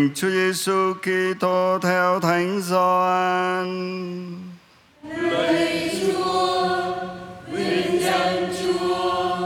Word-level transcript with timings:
mừng 0.00 0.14
Chúa 0.14 0.30
Giêsu 0.30 0.94
Kitô 0.94 1.78
theo 1.82 2.20
Thánh 2.20 2.60
Gioan. 2.60 3.70
Lạy 5.02 5.90
Chúa, 6.00 6.68
vinh 7.52 8.02
danh 8.02 8.54
Chúa. 8.62 9.36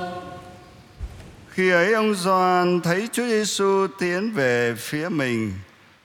Khi 1.48 1.70
ấy 1.70 1.92
ông 1.92 2.14
Gioan 2.14 2.80
thấy 2.80 3.08
Chúa 3.12 3.26
Giêsu 3.26 3.86
tiến 3.98 4.32
về 4.34 4.74
phía 4.78 5.08
mình, 5.08 5.52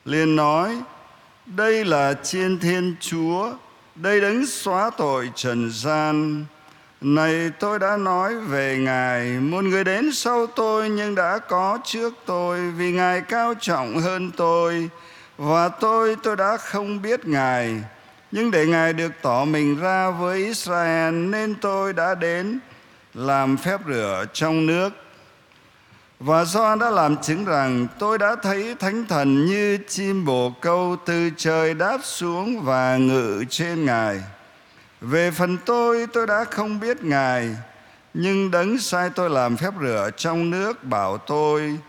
liền 0.06 0.36
nói: 0.36 0.78
Đây 1.46 1.86
là 1.86 2.14
Chiên 2.14 2.60
Thiên 2.60 2.96
Chúa, 3.00 3.54
đây 3.96 4.22
đấng 4.22 4.46
xóa 4.48 4.92
tội 4.98 5.30
trần 5.36 5.70
gian. 5.72 6.46
Này 7.02 7.52
tôi 7.60 7.80
đã 7.80 7.98
nói 7.98 8.36
về 8.36 8.78
Ngài, 8.78 9.40
một 9.40 9.64
người 9.64 9.84
đến 9.84 10.12
sau 10.14 10.48
tôi 10.48 10.90
nhưng 10.90 11.16
đã 11.16 11.38
có 11.38 11.80
trước 11.86 12.14
tôi 12.26 12.72
vì 12.72 12.92
Ngài 12.92 13.22
cao 13.22 13.54
trọng 13.60 14.00
hơn 14.00 14.32
tôi. 14.38 14.90
Và 15.38 15.70
tôi, 15.70 16.16
tôi 16.24 16.36
đã 16.36 16.58
không 16.58 17.02
biết 17.02 17.28
Ngài, 17.28 17.84
nhưng 18.32 18.52
để 18.52 18.66
Ngài 18.66 18.94
được 18.94 19.12
tỏ 19.22 19.46
mình 19.46 19.80
ra 19.80 20.10
với 20.10 20.46
Israel 20.46 21.14
nên 21.14 21.56
tôi 21.56 21.94
đã 21.94 22.16
đến 22.16 22.60
làm 23.14 23.58
phép 23.58 23.80
rửa 23.88 24.26
trong 24.34 24.66
nước. 24.66 24.90
Và 26.20 26.46
Gioan 26.46 26.80
đã 26.80 26.90
làm 26.90 27.18
chứng 27.18 27.46
rằng 27.46 27.88
tôi 28.00 28.18
đã 28.18 28.36
thấy 28.44 28.76
thánh 28.80 29.06
thần 29.06 29.46
như 29.46 29.78
chim 29.88 30.26
bồ 30.26 30.54
câu 30.62 30.96
từ 31.06 31.30
trời 31.38 31.74
đáp 31.74 31.98
xuống 32.04 32.62
và 32.62 32.98
ngự 32.98 33.44
trên 33.50 33.86
Ngài. 33.86 34.22
Về 35.02 35.32
phần 35.32 35.58
tôi, 35.66 36.08
tôi 36.14 36.28
đã 36.28 36.44
không 36.44 36.80
biết 36.80 37.04
Ngài, 37.04 37.56
nhưng 38.14 38.52
đấng 38.52 38.78
sai 38.78 39.10
tôi 39.10 39.30
làm 39.30 39.58
phép 39.58 39.74
rửa 39.82 40.10
trong 40.18 40.50
nước 40.50 40.84
bảo 40.84 41.18
tôi, 41.18 41.80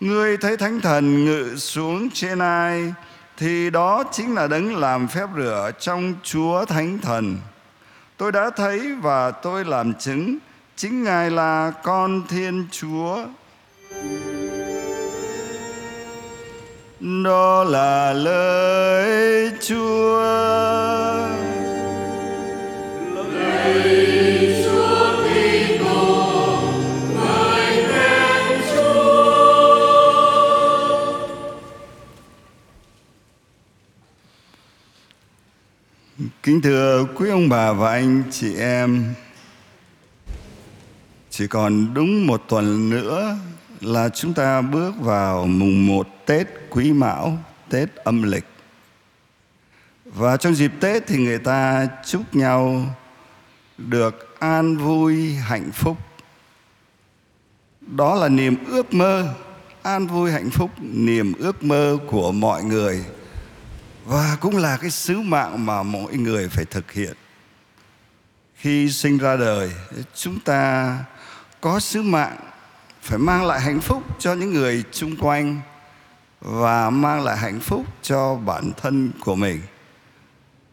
Ngươi 0.00 0.36
thấy 0.36 0.56
Thánh 0.56 0.80
Thần 0.80 1.24
ngự 1.24 1.56
xuống 1.56 2.08
trên 2.14 2.38
ai, 2.38 2.94
thì 3.36 3.70
đó 3.70 4.04
chính 4.12 4.34
là 4.34 4.46
đấng 4.46 4.76
làm 4.76 5.08
phép 5.08 5.26
rửa 5.36 5.70
trong 5.80 6.14
Chúa 6.22 6.64
Thánh 6.64 6.98
Thần. 6.98 7.36
Tôi 8.16 8.32
đã 8.32 8.50
thấy 8.56 8.94
và 9.02 9.30
tôi 9.30 9.64
làm 9.64 9.94
chứng, 9.94 10.38
chính 10.76 11.04
Ngài 11.04 11.30
là 11.30 11.72
con 11.82 12.22
Thiên 12.28 12.66
Chúa. 12.70 13.24
Đó 17.24 17.64
là 17.64 18.12
lời 18.12 19.50
Chúa. 19.60 21.39
Kính 36.42 36.60
thưa 36.60 37.06
quý 37.14 37.30
ông 37.30 37.48
bà 37.48 37.72
và 37.72 37.90
anh 37.90 38.22
chị 38.30 38.56
em, 38.56 39.14
chỉ 41.30 41.46
còn 41.46 41.94
đúng 41.94 42.26
một 42.26 42.42
tuần 42.48 42.90
nữa 42.90 43.36
là 43.80 44.08
chúng 44.08 44.34
ta 44.34 44.62
bước 44.62 44.92
vào 45.00 45.46
mùng 45.46 45.86
một 45.86 46.08
Tết 46.26 46.46
Quý 46.70 46.92
Mão, 46.92 47.38
Tết 47.70 47.94
âm 47.94 48.22
lịch. 48.22 48.44
Và 50.04 50.36
trong 50.36 50.54
dịp 50.54 50.72
Tết 50.80 51.06
thì 51.06 51.16
người 51.18 51.38
ta 51.38 51.88
chúc 52.06 52.34
nhau 52.34 52.84
được 53.78 54.40
an 54.40 54.76
vui, 54.76 55.34
hạnh 55.34 55.70
phúc. 55.72 55.96
Đó 57.80 58.14
là 58.14 58.28
niềm 58.28 58.56
ước 58.66 58.94
mơ, 58.94 59.34
an 59.82 60.06
vui, 60.06 60.32
hạnh 60.32 60.50
phúc, 60.50 60.70
niềm 60.80 61.32
ước 61.38 61.62
mơ 61.62 61.98
của 62.06 62.32
mọi 62.32 62.64
người 62.64 63.04
và 64.10 64.36
cũng 64.40 64.56
là 64.56 64.76
cái 64.76 64.90
sứ 64.90 65.20
mạng 65.20 65.66
mà 65.66 65.82
mỗi 65.82 66.16
người 66.16 66.48
phải 66.48 66.64
thực 66.64 66.92
hiện. 66.92 67.14
Khi 68.54 68.90
sinh 68.90 69.18
ra 69.18 69.36
đời, 69.36 69.70
chúng 70.14 70.40
ta 70.40 70.98
có 71.60 71.80
sứ 71.80 72.02
mạng 72.02 72.36
phải 73.02 73.18
mang 73.18 73.44
lại 73.44 73.60
hạnh 73.60 73.80
phúc 73.80 74.02
cho 74.18 74.34
những 74.34 74.52
người 74.52 74.84
chung 74.92 75.16
quanh 75.20 75.60
và 76.40 76.90
mang 76.90 77.24
lại 77.24 77.36
hạnh 77.36 77.60
phúc 77.60 77.86
cho 78.02 78.34
bản 78.34 78.70
thân 78.82 79.10
của 79.20 79.36
mình. 79.36 79.60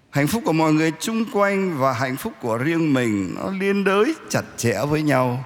Hạnh 0.10 0.28
phúc 0.28 0.44
của 0.46 0.54
mọi 0.54 0.74
người 0.74 0.92
chung 1.00 1.26
quanh 1.34 1.78
và 1.78 1.94
hạnh 1.94 2.16
phúc 2.16 2.34
của 2.42 2.58
riêng 2.58 2.94
mình 2.94 3.36
nó 3.38 3.52
liên 3.52 3.84
đới 3.84 4.16
chặt 4.30 4.44
chẽ 4.58 4.76
với 4.90 5.02
nhau. 5.02 5.46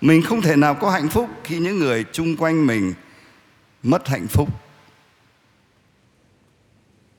Mình 0.00 0.22
không 0.22 0.42
thể 0.42 0.56
nào 0.56 0.74
có 0.74 0.90
hạnh 0.90 1.08
phúc 1.08 1.30
khi 1.44 1.58
những 1.58 1.78
người 1.78 2.04
chung 2.12 2.36
quanh 2.36 2.66
mình 2.66 2.94
mất 3.82 4.08
hạnh 4.08 4.26
phúc 4.26 4.48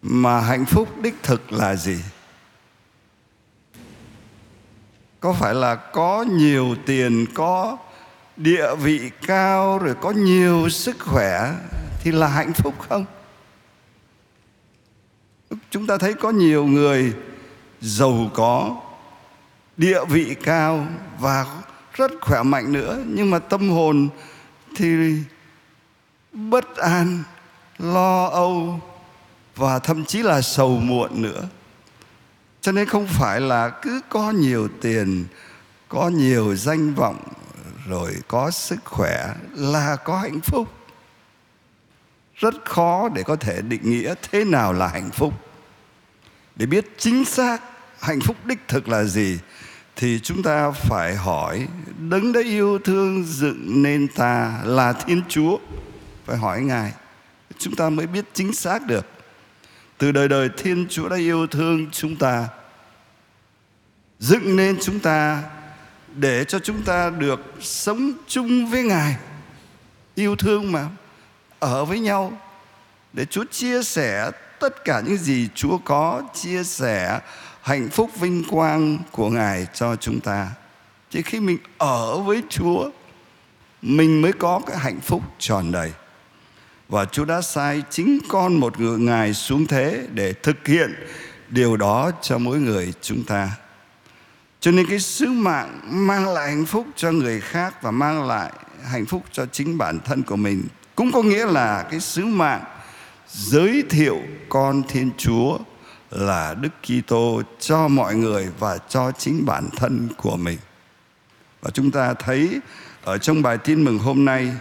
mà 0.02 0.40
hạnh 0.40 0.66
phúc 0.66 0.90
đích 1.02 1.16
thực 1.24 1.52
là 1.52 1.76
gì? 1.76 1.98
Có 5.20 5.34
phải 5.34 5.54
là 5.54 5.76
có 5.76 6.26
nhiều 6.30 6.76
tiền, 6.86 7.26
có 7.34 7.78
địa 8.38 8.76
vị 8.76 9.12
cao, 9.28 9.78
rồi 9.78 9.96
có 10.02 10.12
nhiều 10.12 10.70
sức 10.70 11.00
khỏe 11.00 11.54
thì 12.00 12.12
là 12.12 12.28
hạnh 12.28 12.54
phúc 12.54 12.74
không? 12.90 13.06
Chúng 15.70 15.88
ta 15.88 15.98
thấy 15.98 16.14
có 16.14 16.30
nhiều 16.30 16.66
người 16.66 17.14
giàu 17.82 18.30
có, 18.34 18.76
địa 19.78 20.06
vị 20.06 20.36
cao 20.44 20.88
và 21.20 21.46
rất 21.94 22.12
khỏe 22.22 22.44
mạnh 22.44 22.74
nữa, 22.74 23.00
nhưng 23.08 23.30
mà 23.30 23.40
tâm 23.40 23.70
hồn 23.70 24.10
thì 24.76 25.16
bất 26.32 26.76
an, 26.78 27.24
lo 27.80 28.26
âu 28.28 28.80
và 29.58 29.80
thậm 29.80 30.06
chí 30.06 30.22
là 30.24 30.42
sầu 30.42 30.80
muộn 30.80 31.22
nữa. 31.22 31.48
Cho 32.62 32.72
nên 32.72 32.88
không 32.88 33.08
phải 33.08 33.42
là 33.42 33.70
cứ 33.70 34.02
có 34.10 34.32
nhiều 34.32 34.68
tiền, 34.82 35.26
có 35.90 36.10
nhiều 36.10 36.56
danh 36.56 36.94
vọng, 36.94 37.18
rồi 37.88 38.16
có 38.28 38.52
sức 38.52 38.86
khỏe 38.86 39.34
là 39.56 39.96
có 39.96 40.20
hạnh 40.20 40.40
phúc. 40.42 40.68
Rất 42.36 42.56
khó 42.66 43.10
để 43.10 43.24
có 43.24 43.36
thể 43.36 43.62
định 43.62 43.82
nghĩa 43.84 44.14
thế 44.32 44.44
nào 44.44 44.74
là 44.74 44.88
hạnh 44.88 45.10
phúc. 45.12 45.34
Để 46.56 46.66
biết 46.66 46.86
chính 46.98 47.26
xác 47.26 47.62
hạnh 48.00 48.20
phúc 48.22 48.38
đích 48.46 48.60
thực 48.68 48.90
là 48.90 49.04
gì, 49.04 49.40
thì 49.96 50.20
chúng 50.24 50.44
ta 50.44 50.72
phải 50.72 51.16
hỏi, 51.16 51.68
đấng 52.10 52.34
đã 52.34 52.42
yêu 52.42 52.80
thương 52.84 53.24
dựng 53.24 53.84
nên 53.84 54.08
ta 54.08 54.62
là 54.64 54.94
thiên 54.94 55.22
chúa? 55.30 55.58
Phải 56.26 56.38
hỏi 56.38 56.62
ngài. 56.62 56.94
Chúng 57.58 57.76
ta 57.76 57.90
mới 57.90 58.08
biết 58.08 58.26
chính 58.34 58.54
xác 58.54 58.88
được 58.88 59.06
từ 59.98 60.12
đời 60.12 60.28
đời 60.28 60.50
Thiên 60.58 60.86
Chúa 60.90 61.10
đã 61.10 61.16
yêu 61.16 61.48
thương 61.48 61.88
chúng 61.92 62.16
ta, 62.16 62.48
dựng 64.20 64.56
nên 64.56 64.78
chúng 64.82 65.00
ta 65.00 65.44
để 66.16 66.44
cho 66.44 66.60
chúng 66.60 66.82
ta 66.82 67.10
được 67.10 67.40
sống 67.62 68.12
chung 68.28 68.68
với 68.68 68.84
Ngài 68.84 69.16
yêu 70.16 70.36
thương 70.36 70.72
mà, 70.72 70.88
ở 71.60 71.86
với 71.86 72.00
nhau, 72.00 72.42
để 73.14 73.26
Chúa 73.26 73.44
chia 73.52 73.84
sẻ 73.84 74.32
tất 74.60 74.84
cả 74.86 75.02
những 75.06 75.18
gì 75.18 75.50
Chúa 75.56 75.78
có, 75.78 76.22
chia 76.34 76.64
sẻ 76.64 77.20
hạnh 77.62 77.90
phúc 77.90 78.12
vinh 78.20 78.44
quang 78.50 78.98
của 79.12 79.30
Ngài 79.30 79.68
cho 79.74 79.96
chúng 79.96 80.20
ta. 80.20 80.52
Chỉ 81.10 81.22
khi 81.22 81.40
mình 81.40 81.58
ở 81.78 82.20
với 82.20 82.42
Chúa, 82.50 82.90
mình 83.82 84.22
mới 84.22 84.34
có 84.34 84.62
cái 84.68 84.78
hạnh 84.78 85.00
phúc 85.00 85.22
tròn 85.40 85.72
đầy 85.72 85.92
và 86.90 87.06
Chúa 87.06 87.26
đã 87.26 87.42
sai 87.42 87.84
chính 87.90 88.20
con 88.28 88.54
một 88.56 88.80
người 88.80 89.00
ngài 89.00 89.34
xuống 89.34 89.68
thế 89.68 90.08
để 90.14 90.34
thực 90.34 90.68
hiện 90.68 90.96
điều 91.50 91.78
đó 91.78 92.12
cho 92.22 92.38
mỗi 92.38 92.60
người 92.60 92.94
chúng 93.02 93.24
ta. 93.24 93.52
Cho 94.60 94.72
nên 94.72 94.86
cái 94.90 95.00
sứ 95.00 95.26
mạng 95.26 95.80
mang 95.86 96.34
lại 96.34 96.50
hạnh 96.50 96.66
phúc 96.66 96.88
cho 96.96 97.12
người 97.12 97.42
khác 97.42 97.82
và 97.82 97.92
mang 97.92 98.28
lại 98.28 98.52
hạnh 98.86 99.06
phúc 99.06 99.24
cho 99.32 99.46
chính 99.46 99.78
bản 99.78 100.00
thân 100.06 100.24
của 100.24 100.36
mình 100.36 100.64
cũng 100.96 101.12
có 101.12 101.22
nghĩa 101.22 101.46
là 101.46 101.88
cái 101.92 102.00
sứ 102.00 102.26
mạng 102.26 102.64
giới 103.28 103.84
thiệu 103.90 104.22
con 104.50 104.84
Thiên 104.88 105.12
Chúa 105.18 105.58
là 106.12 106.54
Đức 106.54 106.70
Kitô 106.84 107.42
cho 107.60 107.88
mọi 107.88 108.16
người 108.16 108.48
và 108.60 108.78
cho 108.78 109.12
chính 109.12 109.46
bản 109.46 109.70
thân 109.76 110.10
của 110.18 110.38
mình. 110.38 110.58
Và 111.62 111.70
chúng 111.72 111.92
ta 111.92 112.14
thấy 112.14 112.60
ở 113.04 113.18
trong 113.18 113.42
bài 113.42 113.58
tin 113.58 113.84
mừng 113.84 114.00
hôm 114.00 114.26
nay 114.26 114.52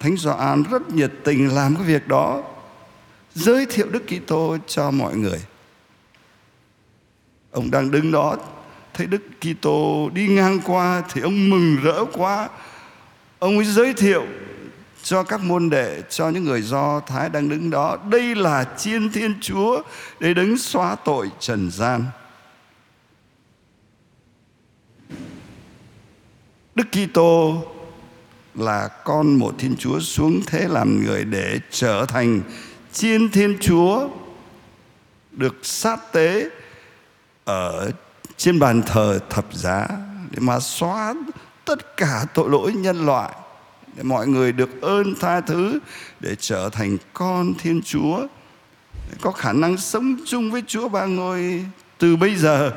Thánh 0.00 0.16
Gioan 0.16 0.62
rất 0.70 0.90
nhiệt 0.90 1.12
tình 1.24 1.54
làm 1.54 1.76
cái 1.76 1.84
việc 1.84 2.08
đó 2.08 2.42
giới 3.34 3.66
thiệu 3.66 3.86
Đức 3.90 4.02
Kitô 4.06 4.56
cho 4.66 4.90
mọi 4.90 5.16
người. 5.16 5.40
Ông 7.50 7.70
đang 7.70 7.90
đứng 7.90 8.12
đó 8.12 8.36
thấy 8.94 9.06
Đức 9.06 9.22
Kitô 9.40 10.10
đi 10.12 10.28
ngang 10.28 10.60
qua 10.64 11.02
thì 11.12 11.20
ông 11.20 11.50
mừng 11.50 11.76
rỡ 11.82 12.04
quá. 12.12 12.48
Ông 13.38 13.56
ấy 13.56 13.64
giới 13.64 13.94
thiệu 13.94 14.26
cho 15.02 15.22
các 15.22 15.40
môn 15.40 15.70
đệ, 15.70 16.02
cho 16.10 16.28
những 16.28 16.44
người 16.44 16.62
Do 16.62 17.00
Thái 17.00 17.28
đang 17.28 17.48
đứng 17.48 17.70
đó. 17.70 17.98
Đây 18.10 18.34
là 18.34 18.64
chiên 18.78 19.12
Thiên 19.12 19.34
Chúa 19.40 19.82
để 20.20 20.34
đứng 20.34 20.58
xóa 20.58 20.96
tội 21.04 21.30
trần 21.40 21.70
gian. 21.70 22.04
Đức 26.74 26.86
Kitô 26.92 27.64
là 28.60 28.88
con 28.88 29.34
một 29.34 29.54
Thiên 29.58 29.76
Chúa 29.78 30.00
xuống 30.00 30.40
thế 30.46 30.68
làm 30.68 31.04
người 31.04 31.24
để 31.24 31.60
trở 31.70 32.06
thành 32.08 32.40
chiên 32.92 33.30
Thiên 33.30 33.58
Chúa 33.60 34.08
được 35.32 35.56
sát 35.62 36.12
tế 36.12 36.50
ở 37.44 37.90
trên 38.36 38.58
bàn 38.58 38.82
thờ 38.86 39.18
thập 39.30 39.54
giá 39.54 39.88
để 40.30 40.38
mà 40.40 40.60
xóa 40.60 41.14
tất 41.64 41.96
cả 41.96 42.26
tội 42.34 42.50
lỗi 42.50 42.72
nhân 42.72 43.06
loại, 43.06 43.34
để 43.96 44.02
mọi 44.02 44.26
người 44.28 44.52
được 44.52 44.82
ơn 44.82 45.14
tha 45.20 45.40
thứ 45.40 45.78
để 46.20 46.36
trở 46.38 46.68
thành 46.72 46.96
con 47.12 47.54
Thiên 47.58 47.82
Chúa. 47.82 48.26
Có 49.20 49.30
khả 49.30 49.52
năng 49.52 49.76
sống 49.76 50.16
chung 50.26 50.50
với 50.50 50.62
Chúa 50.66 50.88
ba 50.88 51.06
ngôi 51.06 51.64
từ 51.98 52.16
bây 52.16 52.34
giờ, 52.34 52.72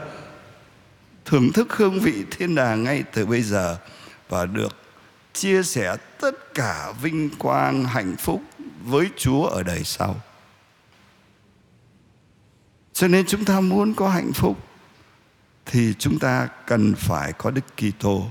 thưởng 1.25 1.51
thức 1.51 1.73
hương 1.73 1.99
vị 1.99 2.23
thiên 2.31 2.55
đàng 2.55 2.83
ngay 2.83 3.03
từ 3.13 3.25
bây 3.25 3.41
giờ 3.41 3.77
và 4.29 4.45
được 4.45 4.82
chia 5.33 5.63
sẻ 5.63 5.97
tất 6.19 6.53
cả 6.53 6.93
vinh 7.01 7.29
quang, 7.37 7.85
hạnh 7.85 8.15
phúc 8.19 8.41
với 8.85 9.09
Chúa 9.17 9.45
ở 9.45 9.63
đời 9.63 9.83
sau. 9.83 10.15
Cho 12.93 13.07
nên 13.07 13.25
chúng 13.25 13.45
ta 13.45 13.59
muốn 13.59 13.93
có 13.93 14.09
hạnh 14.09 14.31
phúc 14.33 14.57
thì 15.65 15.93
chúng 15.99 16.19
ta 16.19 16.47
cần 16.67 16.93
phải 16.97 17.33
có 17.33 17.51
Đức 17.51 17.65
Kitô. 17.77 18.25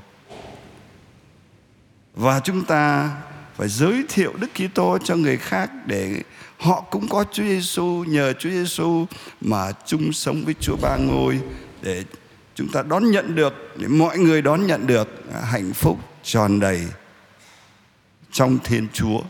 Và 2.14 2.40
chúng 2.40 2.64
ta 2.64 3.10
phải 3.56 3.68
giới 3.68 4.04
thiệu 4.08 4.32
Đức 4.38 4.48
Kitô 4.54 4.98
cho 5.04 5.16
người 5.16 5.36
khác 5.36 5.70
để 5.86 6.22
họ 6.58 6.80
cũng 6.80 7.08
có 7.08 7.24
Chúa 7.32 7.42
Giêsu 7.42 8.04
nhờ 8.08 8.32
Chúa 8.32 8.50
Giêsu 8.50 9.06
mà 9.40 9.72
chung 9.86 10.12
sống 10.12 10.44
với 10.44 10.54
Chúa 10.60 10.76
Ba 10.76 10.96
Ngôi 10.96 11.40
để 11.82 12.04
chúng 12.54 12.68
ta 12.68 12.82
đón 12.82 13.10
nhận 13.10 13.34
được, 13.34 13.54
để 13.76 13.88
mọi 13.88 14.18
người 14.18 14.42
đón 14.42 14.66
nhận 14.66 14.86
được 14.86 15.08
hạnh 15.42 15.72
phúc 15.72 15.98
tròn 16.22 16.60
đầy 16.60 16.86
trong 18.32 18.58
Thiên 18.64 18.88
Chúa. 18.92 19.20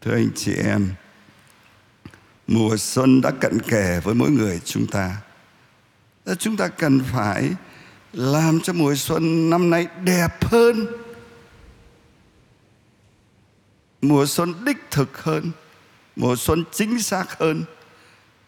Thưa 0.00 0.14
anh 0.14 0.30
chị 0.36 0.52
em, 0.64 0.94
mùa 2.46 2.76
xuân 2.76 3.20
đã 3.20 3.30
cận 3.40 3.62
kề 3.62 4.00
với 4.00 4.14
mỗi 4.14 4.30
người 4.30 4.60
chúng 4.64 4.86
ta. 4.86 5.16
Chúng 6.38 6.56
ta 6.56 6.68
cần 6.68 7.00
phải 7.12 7.50
làm 8.12 8.60
cho 8.60 8.72
mùa 8.72 8.94
xuân 8.94 9.50
năm 9.50 9.70
nay 9.70 9.86
đẹp 10.04 10.44
hơn 10.44 10.86
mùa 14.02 14.26
xuân 14.26 14.64
đích 14.64 14.76
thực 14.90 15.22
hơn 15.22 15.50
mùa 16.16 16.36
xuân 16.36 16.64
chính 16.72 17.02
xác 17.02 17.38
hơn 17.38 17.64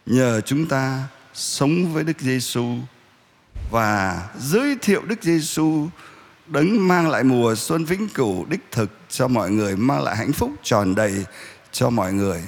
nhờ 0.06 0.40
chúng 0.40 0.66
ta 0.66 1.08
sống 1.34 1.92
với 1.92 2.04
Đức 2.04 2.20
Giêsu 2.20 2.76
và 3.70 4.28
giới 4.38 4.76
thiệu 4.82 5.02
Đức 5.06 5.22
Giêsu 5.22 5.88
đấng 6.48 6.88
mang 6.88 7.10
lại 7.10 7.24
mùa 7.24 7.54
xuân 7.54 7.84
vĩnh 7.84 8.08
cửu 8.08 8.46
đích 8.48 8.60
thực 8.70 8.90
cho 9.08 9.28
mọi 9.28 9.50
người, 9.50 9.76
mang 9.76 10.02
lại 10.02 10.16
hạnh 10.16 10.32
phúc 10.32 10.50
tròn 10.62 10.94
đầy 10.94 11.24
cho 11.72 11.90
mọi 11.90 12.12
người. 12.12 12.42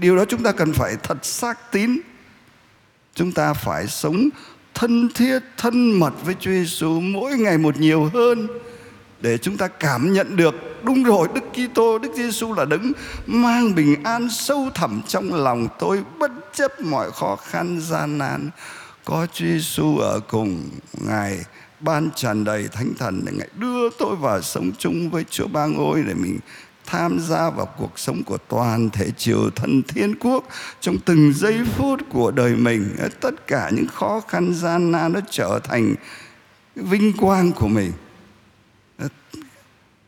Điều 0.00 0.16
đó 0.16 0.24
chúng 0.28 0.42
ta 0.42 0.52
cần 0.52 0.72
phải 0.72 0.96
thật 1.02 1.24
xác 1.24 1.72
tín. 1.72 2.00
Chúng 3.14 3.32
ta 3.32 3.54
phải 3.54 3.86
sống 3.86 4.28
thân 4.74 5.08
thiết, 5.14 5.38
thân 5.56 5.92
mật 5.92 6.12
với 6.24 6.34
Chúa 6.40 6.50
Giêsu 6.50 7.00
mỗi 7.00 7.38
ngày 7.38 7.58
một 7.58 7.76
nhiều 7.76 8.10
hơn 8.14 8.48
để 9.20 9.38
chúng 9.38 9.56
ta 9.56 9.68
cảm 9.68 10.12
nhận 10.12 10.36
được 10.36 10.54
đúng 10.82 11.02
rồi, 11.02 11.28
Đức 11.34 11.44
Kitô, 11.52 11.98
Đức 11.98 12.12
Giêsu 12.16 12.54
là 12.54 12.64
đấng 12.64 12.92
mang 13.26 13.74
bình 13.74 14.04
an 14.04 14.28
sâu 14.30 14.70
thẳm 14.74 15.00
trong 15.08 15.34
lòng 15.34 15.68
tôi, 15.78 16.02
bất 16.18 16.30
chấp 16.52 16.80
mọi 16.80 17.10
khó 17.10 17.36
khăn, 17.36 17.80
gian 17.80 18.18
nan. 18.18 18.50
Có 19.04 19.26
Chúa 19.32 19.46
Giêsu 19.46 19.98
ở 19.98 20.20
cùng 20.20 20.70
ngài 20.92 21.38
ban 21.82 22.10
tràn 22.14 22.44
đầy 22.44 22.68
thánh 22.68 22.94
thần 22.98 23.22
để 23.24 23.32
ngài 23.32 23.48
đưa 23.56 23.90
tôi 23.98 24.16
vào 24.16 24.42
sống 24.42 24.70
chung 24.78 25.10
với 25.10 25.24
Chúa 25.30 25.46
Ba 25.46 25.66
Ngôi 25.66 26.02
để 26.02 26.14
mình 26.14 26.38
tham 26.86 27.18
gia 27.20 27.50
vào 27.50 27.66
cuộc 27.78 27.98
sống 27.98 28.22
của 28.26 28.38
toàn 28.48 28.90
thể 28.90 29.10
triều 29.16 29.50
thần 29.50 29.82
thiên 29.82 30.14
quốc 30.20 30.44
trong 30.80 30.98
từng 30.98 31.32
giây 31.32 31.58
phút 31.76 32.00
của 32.10 32.30
đời 32.30 32.56
mình. 32.56 32.96
Tất 33.20 33.46
cả 33.46 33.70
những 33.72 33.86
khó 33.86 34.20
khăn, 34.28 34.54
gian 34.54 34.92
nan 34.92 35.12
nó 35.12 35.20
trở 35.30 35.60
thành 35.64 35.94
vinh 36.76 37.12
quang 37.12 37.52
của 37.52 37.68
mình. 37.68 37.92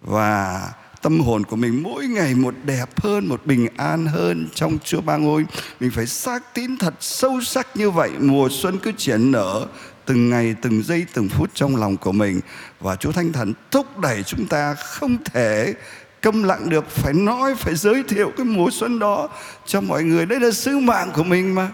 Và 0.01 0.63
tâm 1.03 1.21
hồn 1.21 1.45
của 1.45 1.57
mình 1.57 1.83
mỗi 1.83 2.07
ngày 2.07 2.35
một 2.35 2.55
đẹp 2.65 3.01
hơn, 3.03 3.27
một 3.27 3.47
bình 3.47 3.69
an 3.77 4.07
hơn 4.07 4.49
trong 4.55 4.79
Chúa 4.85 5.01
Ba 5.01 5.17
Ngôi. 5.17 5.47
Mình 5.81 5.91
phải 5.91 6.07
xác 6.07 6.55
tín 6.55 6.77
thật 6.77 6.95
sâu 7.01 7.41
sắc 7.41 7.77
như 7.77 7.91
vậy. 7.91 8.11
Mùa 8.21 8.49
xuân 8.51 8.79
cứ 8.79 8.93
triển 8.97 9.31
nở 9.31 9.67
từng 10.07 10.31
ngày, 10.31 10.55
từng 10.63 10.83
giây, 10.83 11.07
từng 11.13 11.29
phút 11.29 11.51
trong 11.55 11.77
lòng 11.77 11.97
của 11.97 12.13
mình. 12.13 12.41
Và 12.81 12.97
Chúa 12.97 13.13
Thánh 13.13 13.33
Thần 13.33 13.55
thúc 13.71 13.99
đẩy 13.99 14.23
chúng 14.23 14.47
ta 14.47 14.75
không 14.75 15.17
thể 15.25 15.75
câm 16.21 16.43
lặng 16.43 16.69
được, 16.69 16.91
phải 16.91 17.13
nói, 17.13 17.55
phải 17.55 17.75
giới 17.75 18.03
thiệu 18.03 18.33
cái 18.37 18.47
mùa 18.47 18.71
xuân 18.73 18.99
đó 18.99 19.29
cho 19.67 19.81
mọi 19.81 20.05
người. 20.05 20.27
Đây 20.27 20.41
là 20.41 20.51
sứ 20.51 20.79
mạng 20.79 21.11
của 21.15 21.25
mình 21.25 21.55
mà. 21.55 21.71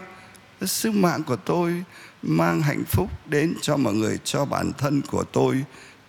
Sứ 0.65 0.91
mạng 0.91 1.23
của 1.23 1.35
tôi, 1.35 1.83
mang 2.23 2.61
hạnh 2.61 2.83
phúc 2.87 3.09
đến 3.25 3.53
cho 3.61 3.77
mọi 3.77 3.93
người, 3.93 4.19
cho 4.23 4.45
bản 4.45 4.71
thân 4.77 5.01
của 5.01 5.23
tôi. 5.23 5.63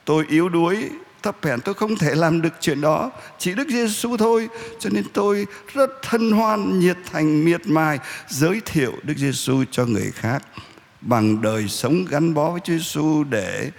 Tôi 0.05 0.25
yếu 0.29 0.49
đuối, 0.49 0.89
thấp 1.23 1.37
hèn, 1.43 1.61
tôi 1.61 1.75
không 1.75 1.97
thể 1.97 2.15
làm 2.15 2.43
được 2.43 2.53
chuyện 2.61 2.81
đó. 2.81 3.11
Chỉ 3.39 3.55
Đức 3.55 3.69
Giêsu 3.69 4.17
thôi, 4.17 4.49
cho 4.79 4.91
nên 4.93 5.05
tôi 5.13 5.47
rất 5.75 5.91
thân 6.03 6.31
hoan, 6.31 6.81
nhiệt 6.81 6.97
thành, 7.13 7.45
miệt 7.45 7.67
mài, 7.67 7.99
giới 8.29 8.61
thiệu 8.65 8.93
Đức 9.03 9.15
Giêsu 9.17 9.65
cho 9.71 9.87
người 9.87 10.11
khác 10.15 10.43
bằng 11.03 11.43
đời 11.43 11.69
sống 11.69 12.05
gắn 12.05 12.35
bó 12.35 12.51
với 12.51 12.61
Chúa 12.65 12.73
Giêsu 12.73 13.25
để 13.25 13.71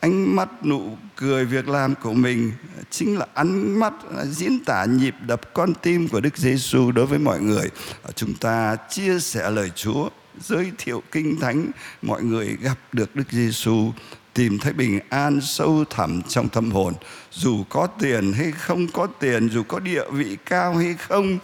ánh 0.00 0.36
mắt 0.36 0.48
nụ 0.64 0.96
cười 1.16 1.44
việc 1.44 1.68
làm 1.68 1.94
của 2.02 2.12
mình 2.12 2.52
chính 2.90 3.18
là 3.18 3.26
ánh 3.34 3.78
mắt 3.80 3.92
diễn 4.24 4.64
tả 4.64 4.84
nhịp 4.84 5.14
đập 5.26 5.54
con 5.54 5.74
tim 5.74 6.08
của 6.08 6.20
Đức 6.20 6.36
Giêsu 6.36 6.92
đối 6.92 7.06
với 7.06 7.18
mọi 7.18 7.40
người. 7.40 7.70
Chúng 8.14 8.34
ta 8.34 8.76
chia 8.90 9.18
sẻ 9.18 9.50
lời 9.50 9.70
Chúa, 9.74 10.08
giới 10.40 10.72
thiệu 10.78 11.02
kinh 11.12 11.40
thánh, 11.40 11.70
mọi 12.02 12.22
người 12.22 12.56
gặp 12.62 12.78
được 12.92 13.16
Đức 13.16 13.30
Giêsu 13.30 13.92
tìm 14.34 14.58
thấy 14.58 14.72
bình 14.72 15.00
an 15.08 15.40
sâu 15.40 15.84
thẳm 15.90 16.22
trong 16.28 16.48
tâm 16.48 16.70
hồn 16.70 16.94
dù 17.30 17.64
có 17.68 17.86
tiền 17.86 18.32
hay 18.32 18.52
không 18.52 18.86
có 18.88 19.06
tiền 19.06 19.48
dù 19.48 19.62
có 19.62 19.78
địa 19.78 20.04
vị 20.12 20.36
cao 20.46 20.74
hay 20.74 20.94
không 20.94 21.38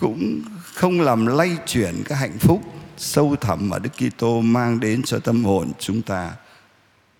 cũng 0.00 0.42
không 0.74 1.00
làm 1.00 1.26
lay 1.26 1.56
chuyển 1.66 2.02
cái 2.04 2.18
hạnh 2.18 2.38
phúc 2.38 2.62
sâu 2.96 3.36
thẳm 3.40 3.68
mà 3.68 3.78
Đức 3.78 3.90
Kitô 3.96 4.40
mang 4.40 4.80
đến 4.80 5.02
cho 5.02 5.18
tâm 5.18 5.44
hồn 5.44 5.72
chúng 5.78 6.02
ta. 6.02 6.30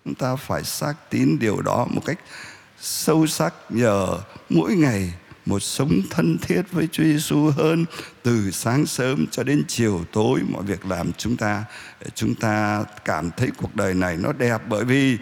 Chúng 0.05 0.15
ta 0.15 0.35
phải 0.35 0.63
xác 0.63 0.93
tín 1.09 1.39
điều 1.39 1.61
đó 1.61 1.87
một 1.89 2.01
cách 2.05 2.19
sâu 2.79 3.27
sắc 3.27 3.53
nhờ 3.69 4.07
mỗi 4.49 4.75
ngày 4.75 5.13
một 5.45 5.59
sống 5.59 6.01
thân 6.09 6.37
thiết 6.41 6.61
với 6.71 6.87
Chúa 6.91 7.03
Giêsu 7.03 7.49
hơn 7.49 7.85
từ 8.23 8.51
sáng 8.51 8.85
sớm 8.85 9.25
cho 9.31 9.43
đến 9.43 9.63
chiều 9.67 10.05
tối 10.11 10.39
mọi 10.49 10.63
việc 10.63 10.85
làm 10.85 11.11
chúng 11.17 11.37
ta. 11.37 11.63
Chúng 12.15 12.35
ta 12.35 12.83
cảm 13.05 13.29
thấy 13.37 13.49
cuộc 13.57 13.75
đời 13.75 13.93
này 13.93 14.17
nó 14.17 14.31
đẹp 14.33 14.61
bởi 14.69 14.85
vì 14.85 15.17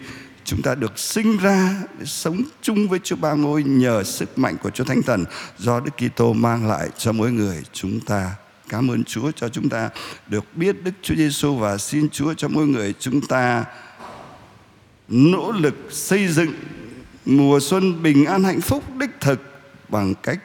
chúng 0.50 0.62
ta 0.62 0.74
được 0.74 0.98
sinh 0.98 1.38
ra 1.38 1.74
để 1.98 2.04
sống 2.04 2.42
chung 2.62 2.88
với 2.88 2.98
Chúa 2.98 3.16
Ba 3.16 3.32
Ngôi 3.32 3.62
nhờ 3.62 4.04
sức 4.04 4.38
mạnh 4.38 4.56
của 4.62 4.70
Chúa 4.70 4.84
Thánh 4.84 5.02
Thần 5.02 5.24
do 5.58 5.80
Đức 5.80 5.90
Kitô 5.96 6.32
mang 6.32 6.68
lại 6.68 6.88
cho 6.98 7.12
mỗi 7.12 7.32
người 7.32 7.62
chúng 7.72 8.00
ta. 8.00 8.30
Cảm 8.68 8.90
ơn 8.90 9.04
Chúa 9.04 9.30
cho 9.30 9.48
chúng 9.48 9.68
ta 9.68 9.90
được 10.28 10.44
biết 10.54 10.84
Đức 10.84 10.90
Chúa 11.02 11.14
Giêsu 11.14 11.54
và 11.54 11.78
xin 11.78 12.08
Chúa 12.08 12.34
cho 12.34 12.48
mỗi 12.48 12.66
người 12.66 12.94
chúng 13.00 13.20
ta 13.20 13.64
nỗ 15.08 15.52
lực 15.52 15.74
xây 15.90 16.28
dựng 16.28 16.52
mùa 17.26 17.60
xuân 17.60 18.02
bình 18.02 18.24
an 18.24 18.44
hạnh 18.44 18.60
phúc 18.60 18.84
đích 18.96 19.20
thực 19.20 19.40
bằng 19.88 20.14
cách 20.22 20.40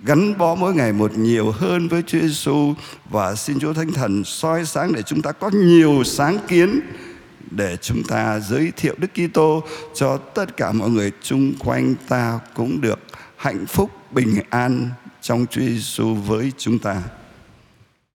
gắn 0.00 0.38
bó 0.38 0.54
mỗi 0.54 0.74
ngày 0.74 0.92
một 0.92 1.12
nhiều 1.18 1.50
hơn 1.50 1.88
với 1.88 2.02
Chúa 2.06 2.18
Giêsu 2.20 2.74
và 3.10 3.34
xin 3.34 3.58
Chúa 3.58 3.72
Thánh 3.72 3.92
Thần 3.92 4.24
soi 4.24 4.64
sáng 4.64 4.92
để 4.92 5.02
chúng 5.02 5.22
ta 5.22 5.32
có 5.32 5.50
nhiều 5.54 6.04
sáng 6.04 6.38
kiến 6.48 6.80
để 7.50 7.76
chúng 7.80 8.02
ta 8.04 8.40
giới 8.40 8.72
thiệu 8.76 8.94
Đức 8.98 9.10
Kitô 9.14 9.62
cho 9.94 10.16
tất 10.16 10.56
cả 10.56 10.72
mọi 10.72 10.90
người 10.90 11.12
chung 11.22 11.54
quanh 11.58 11.94
ta 12.08 12.40
cũng 12.54 12.80
được 12.80 12.98
hạnh 13.36 13.66
phúc, 13.66 13.90
bình 14.10 14.40
an 14.50 14.90
trong 15.20 15.46
Chúa 15.50 15.60
Giêsu 15.60 16.14
với 16.14 16.52
chúng 16.58 16.78
ta. 16.78 17.02